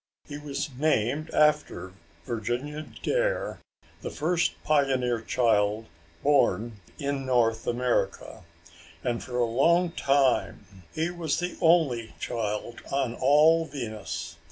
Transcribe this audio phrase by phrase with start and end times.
[0.27, 1.91] He was named after
[2.25, 3.59] Virginia Dare,
[4.01, 5.85] the first pioneer child
[6.23, 8.43] born in North America,
[9.03, 14.37] and for a long time he was the only child on all Venus.